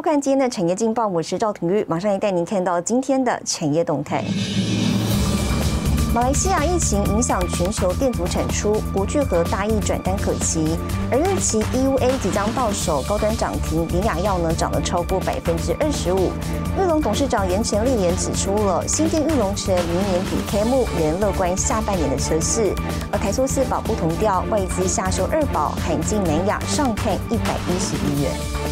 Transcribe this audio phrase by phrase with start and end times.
[0.00, 4.24] 收看今天的产业劲报，我是赵廷玉，马上来带您看到今天的产业动态。
[6.14, 10.74] 马来西亚疫情影响全球电阻产出，不聚合大益转单可期。
[11.12, 16.30] 而预期 EUA 即将到手，高端涨停，林雅药呢涨了超过百分之二十五。
[16.78, 22.72] 玉龙董事长严成立也指出了，新店玉龙城明年底开幕，仍乐观下半年的车市。
[23.12, 28.69] 而台塑四宝不同调，外资下修二宝，海进南亚上看一百一十亿元。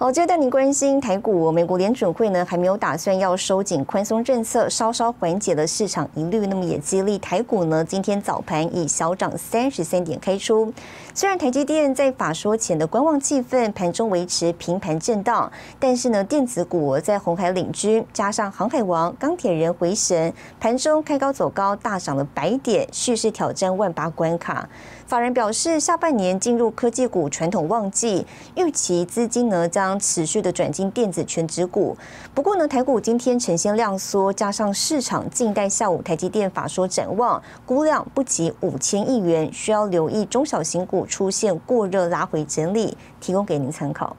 [0.00, 10.72] 好，接着带您关心台股，美国联准会呢还没有打算要收紧宽松政策，稍稍缓解了市场疑虑，那么也激励台股呢今天早盘以小涨三十三点开出。
[11.12, 24.66] 虽然台积电在法说前的观望气氛，盘中维持平盘震荡，但是呢电子股在红海领军，加上航海王、钢铁人回神，盘中开高走高，大涨了百点，蓄势挑战万八关卡。
[25.06, 31.96] 法人表示，下半年进入科技股传统旺季，预期资金呢将持续的转进电子全指股。
[32.34, 44.16] 不过呢，台股今天呈现量缩，加上市场静待下午台积电法说展望，估量不及五千亿元，需要留意中小型股出现过热拉回整理，提供给您参考。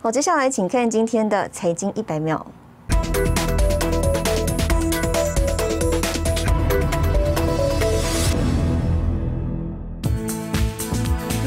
[0.00, 2.44] 好，接下来请看今天的财经一百秒。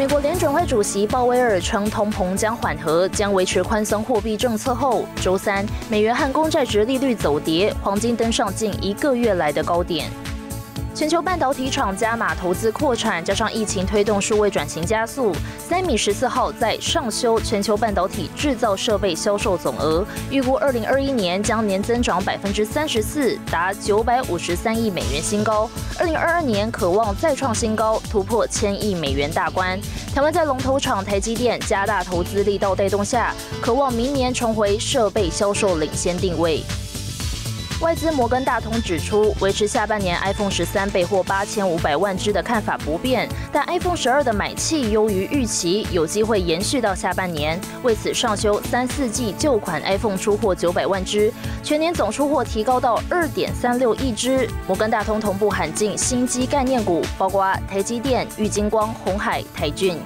[0.05, 10.07] 美国联准会主席鲍威尔称，通膨将缓和，将维持宽松货币政策后，周三美元和公债值利率走跌，黄金登上近一个月来的高点。
[10.95, 15.35] 全球半导体厂加码投资扩产，加上疫情推动数位转型加速。
[15.59, 25.69] 三米十四号在上修全球半导体制造设备销售总额，预估二零二一年将年增长百分之三十四，达九百五十三亿美元新高。
[25.99, 29.77] 二零二二年渴望再创新高，突破千亿美元大关。
[30.13, 36.63] 台湾在龙头厂台积电加大投资力道带动下，渴望明年重回设备销售领先定位。
[37.85, 47.61] 外资摩根大通指出，维持下半年 iPhone 十三备货八千五百万只的看法不变，但 iPhone 十二的买气优于预期，有机会延续到下半年。
[47.83, 51.31] 为此上修三四季旧款 iPhone 出货九百万只，
[51.61, 54.49] 全年总出货提高到二点三六亿只。
[54.65, 59.99] 摩根大通同步喊进新机概念股，包括台积电、玉金光、红海、台骏。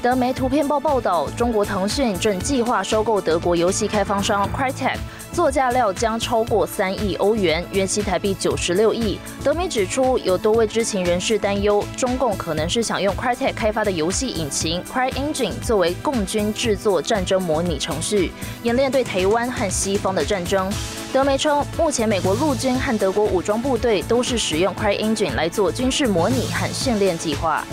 [0.00, 4.96] 德媒图片报报道，中国腾讯正计划收购德国游戏开发商 Crytek。
[5.32, 9.18] 作价料将超过三亿欧元，约新台币九十六亿。
[9.42, 18.30] 德媒指出，有多位知情人士担忧，中共可能是想用 Crytek 开发的游戏引擎 CryEngine 作为共军制作战争模拟程序，
[18.62, 20.70] 演练对台湾和西方的战争。
[21.12, 27.64] 德媒称，目前美国陆军和德国武装部队都是使用 CryEngine 来做军事模拟和训练计划。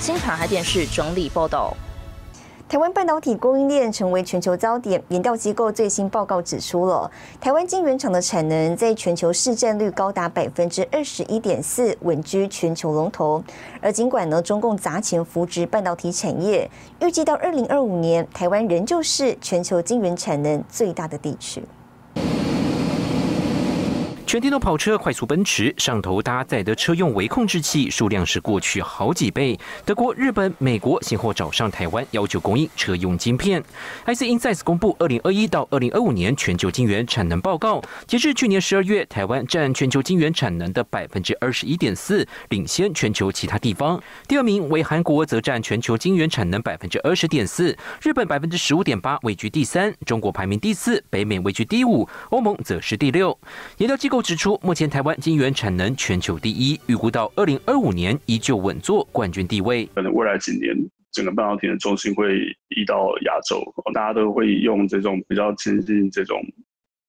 [0.00, 1.76] 新唐海电视整理报道。
[2.66, 5.02] 台湾半导体供应链成为全球焦点。
[5.08, 13.44] 研调机构最新报告指出了，台湾晶圆厂的产能在全球市占率高达百分之二十一点四，稳居全球龙头。
[13.82, 21.62] 而尽管呢，中共砸钱扶植半导体产业，预计到二零二五年，台湾仍旧是全球晶圆产能最大的地区。
[24.30, 29.58] 全电动跑车快速奔驰，上头搭载的车用微控制器数量是过去好几倍。
[29.84, 33.60] 德国、日本、美国先后找上台湾，要求供应车用晶片。
[34.06, 44.00] IC Insights 公布二零二一到二零二五年全球晶圆产能报告，截至去年十二月，台湾占全球晶圆产能的百分之二十一点四，领先全球其他地方。
[44.28, 49.92] 第二名为韩国，则占全球晶圆产能百分之二十点四，日本百分之十五点八，位居第三。
[50.06, 53.36] 中国排名第四，北美位居第五，欧盟则是第六。
[53.78, 59.88] 研究机构指出，目前台湾晶圆产能全球第一，预估到二零二五年依旧稳坐冠军地位。
[59.94, 60.74] 可能未来几年，
[61.12, 62.38] 整个半导体的重心会
[62.68, 63.62] 移到亚洲，
[63.94, 66.40] 大家都会用这种比较接近这种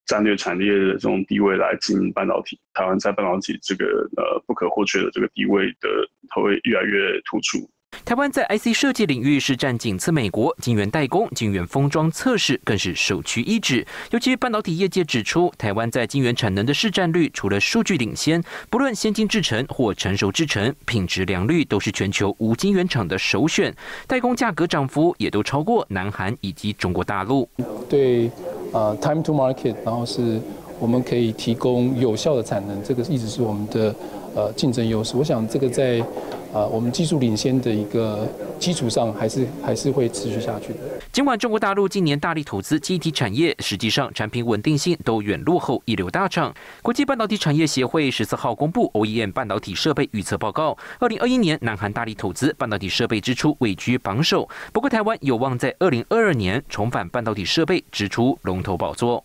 [0.05, 2.59] 战略产业的这种地位来经营半导体。
[2.73, 3.85] 台湾在半导体这个
[4.17, 5.90] 呃不可或缺的这个地位的，
[6.29, 7.69] 它会越来越突出。
[8.11, 13.87] 台湾在 IC 设计领域是占仅次美国，晶圆代工、晶圆封装测试更是首屈一指。
[14.09, 23.73] 尤其半导体业界指出，台湾在晶圆产能的市占率，除了数据领先，不论先进制程或成熟制程，品质良率都是全球无晶圆厂的首选。
[24.08, 27.47] 代工价格涨幅也都超过南韩以及中国大陆。
[27.87, 28.29] 对，
[28.73, 30.37] 呃，time to market，然后是
[30.79, 33.96] 我们可以提供有效的产能，这个一直是我们的
[34.35, 35.16] 呃竞争优势。
[35.16, 36.03] 我想这个在
[36.53, 38.27] 呃，我们技术领先的一个
[38.59, 40.79] 基础上，还是还是会持续下去的。
[41.11, 46.53] 尽管中国大陆近年大力投资机体产业，实际上产品稳定性都远落后一流大厂。
[46.81, 59.23] 国际半导体产业协会十四号公布 OEM 半导体设备预测报告，二零二一年南韩大力投资半导体设备支出位居榜首，不过台湾有望在二零二二年重返半导体设备支出龙头宝座。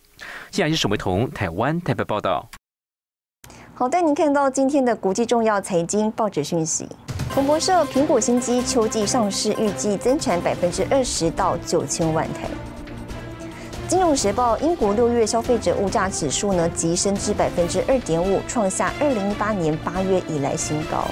[0.49, 2.49] 现在是沈维彤台湾台北报道。
[3.73, 6.87] 好，带您看到今天的国际重要财经报纸讯息。
[7.37, 12.49] 彭博社：苹果新机秋季上市，预计增产百分之二十到九千万台。
[13.87, 21.05] 金融时报：英国六月消费者物价指数呢急升至百分之二点五，创下二零一八年八月以来新高。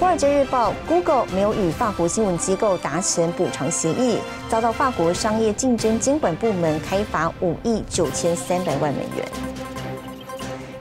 [0.00, 4.16] 华尔街日报：Google 没有与法国新闻机构达成补偿协议，
[4.48, 9.28] 遭到法国商业竞争监管部门开罚五亿九千三百万美元。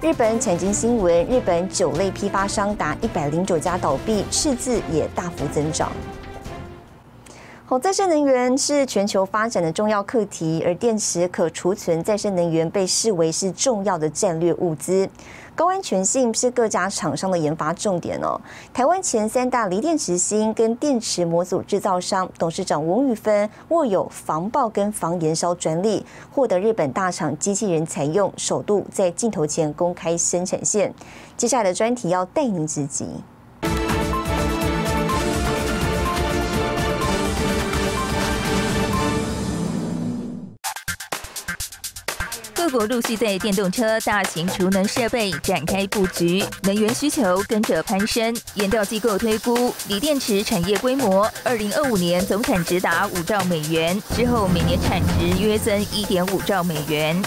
[0.04, 5.90] 日本产经新闻：日本酒类批发商达一百零九家倒闭，赤字也大幅增长。
[7.80, 15.10] 再生能源是全球发展的重要课题，而电池可储存再生能源被视为是重要的战略物资。
[15.56, 18.40] 高安全性是各家厂商的研发重点哦。
[18.74, 30.94] 台湾前三大锂电池芯跟电池模组制造商董事长翁玉芬握有防爆跟防燃烧专利，获得日本大厂机器人采用，首度在镜头前公开生产线。
[31.38, 33.06] 接下来的专题要带您直击。
[42.74, 48.36] 国陆续在电动车、大型储能设备展开布局，能源需求跟着攀升。
[48.56, 57.22] 研调机构推估，锂电池产业规模，二零二五年总产值达五兆美元，之后每年产值约增一点五兆美元。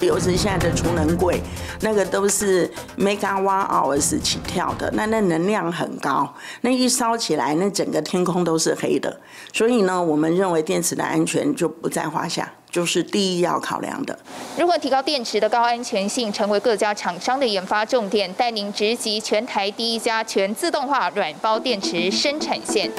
[0.00, 1.40] 尤其现在的储能柜，
[1.82, 9.20] 那个都是 megawatt hours 起跳的，那那能量很高，那一烧起来，那整个天空都是黑的。
[9.52, 12.50] 所以呢，我们认为电池的安全就不在话下。
[12.70, 14.18] 就是第一要考量的。
[14.58, 18.32] 如何提高电池的高安全性，成为各家厂商的研发重点。
[18.34, 22.90] 带您直击全台第一家全自动化软包电池生产线。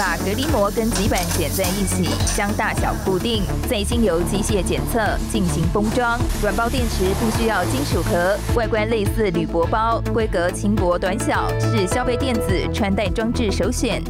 [0.00, 4.98] 把隔离膜跟极板剪在一起，将大小固定，再经由机械检测
[5.30, 6.18] 进行封装。
[6.40, 14.02] 软包电池不需要金属壳，外观类似铝箔包，规格轻薄短小，是消费电子穿戴装置首选。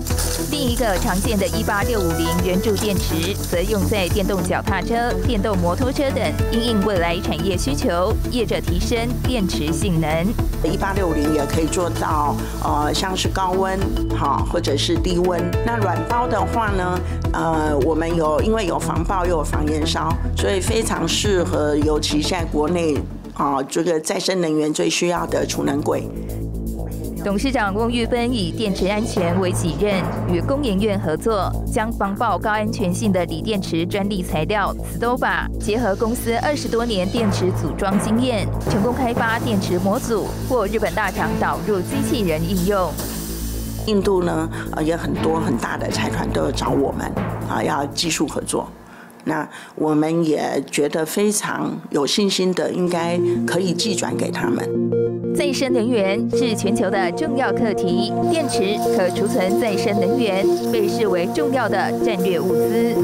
[0.52, 6.22] 另一个常见的18650圆柱电池，则用在电动脚踏车、电动摩托车等，
[6.52, 10.08] 因应未来产业需求，业者提升电池性能。
[10.62, 13.76] 18650也可以做到，呃，像是高温，
[14.16, 15.40] 好，或者是低温。
[15.66, 17.00] 那软包的话呢，
[17.32, 22.96] 呃，我们有因为有防爆又有防燃烧，所以非常适合，尤其在国内
[23.34, 26.06] 啊，这个再生能源最需要的储能柜。
[27.22, 42.90] 董事长翁玉芬以电池安全为己任，与工研院合作，将防爆高安全性的锂电池专利材料 Stoba 结合公司二十多年电池组装经验，成功开发电池模组，或日本大厂导入机器人应用。
[43.90, 47.10] 印度呢，呃，也很多很大的财团都找我们，
[47.48, 48.68] 啊，要技术合作。
[49.24, 54.64] 那我们也觉得非常有信心的，应该可以寄转给他们。
[55.34, 62.94] 再生能源是全球的重要课题，电池可储存再生能源被视为重要的战略物资。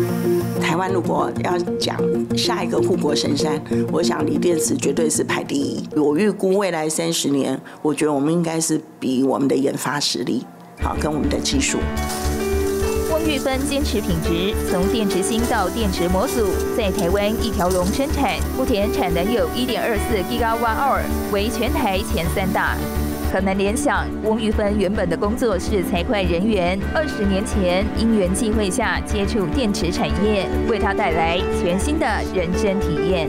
[0.61, 1.97] 台湾如果要讲
[2.37, 3.61] 下一个护国神山，
[3.93, 5.87] 我想锂电池绝对是排第一。
[5.97, 10.45] 我预估未来三十年，我觉得我们应该是比我们的研发实力。
[10.81, 11.79] 好，跟我们的技术。
[13.11, 22.77] 翁玉芬坚持品质，从电池芯到电池模组，在台湾一条龙生产，目前产能有一点二四 Gigawatt，为全台前三大。
[23.33, 33.29] 可能联想，翁玉芬原本的工作是财会人员，二十年前因缘际会下接触电池产业，为他带来全新的人生体验。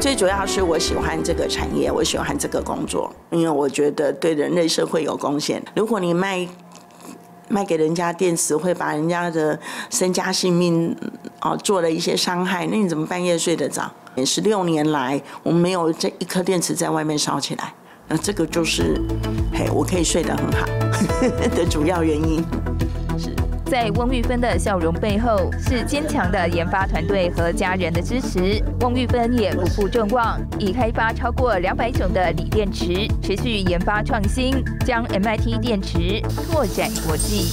[0.00, 5.62] 最主要是我喜欢这个产业，我喜欢这个工作，因为我觉得对人类社会有贡献。
[5.74, 6.48] 如果你卖。
[7.48, 9.58] 卖给人家电池会把人家的
[9.90, 10.96] 身家性命
[11.40, 13.90] 哦做了一些伤害，那你怎么半夜睡得着？
[14.24, 17.74] 十六年来，我们没有这一颗电池在外面烧起来，
[18.08, 19.00] 那这个就是
[19.52, 20.66] 嘿，我可以睡得很好
[21.54, 22.42] 的主要原因。
[23.68, 28.62] 在翁玉芬的笑容背后，是坚强的研发团队和家人的支持。
[28.80, 34.54] 翁玉芬也不负众望，已开发超过两百种的锂电池，持续研发创新，
[34.84, 37.50] 将 MIT 电池拓展国际。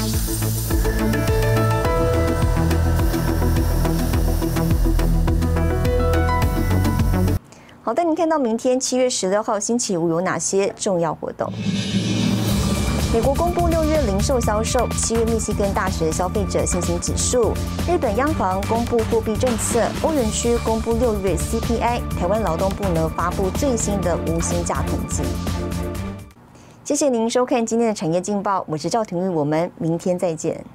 [7.82, 11.52] 好，带您看到明天七月十六号星期五有哪些重要活动。
[13.14, 17.54] 美国公布六月零售销售，七月密西根大学消费者信心指数，
[17.88, 25.22] 日本央行公布货币政策，欧元区公布六月 CPI，台湾劳动部呢发布最新的无薪假统计。
[26.84, 30.66] 谢谢您收看今天的产业劲报，我是赵廷玉，我们明天再见。